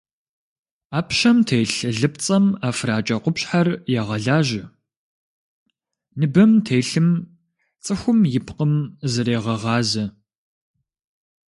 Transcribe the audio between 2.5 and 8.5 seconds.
ӏэфракӏэ къупщхьэр егъэлажьэ, ныбэм телъым цӏыхум и